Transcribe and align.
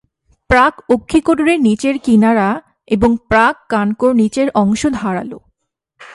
প্রাক-অক্ষিকোটরের 0.49 1.59
নিচের 1.59 1.95
কিনারা 1.99 2.61
এবং 2.87 3.17
প্রাক-কানকোর 3.29 4.15
নিচের 4.15 4.47
অংশ 4.53 4.87
ধারালো। 4.91 5.39